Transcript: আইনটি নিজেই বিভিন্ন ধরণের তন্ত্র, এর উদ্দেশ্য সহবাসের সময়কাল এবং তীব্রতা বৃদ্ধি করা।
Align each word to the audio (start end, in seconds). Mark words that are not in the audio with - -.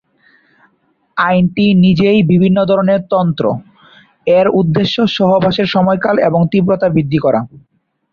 আইনটি 1.17 1.65
নিজেই 1.83 2.19
বিভিন্ন 2.31 2.57
ধরণের 2.69 3.01
তন্ত্র, 3.11 3.45
এর 4.37 4.47
উদ্দেশ্য 4.59 4.95
সহবাসের 5.17 5.67
সময়কাল 5.67 6.15
এবং 6.27 6.41
তীব্রতা 6.51 6.87
বৃদ্ধি 6.95 7.19
করা। 7.19 7.39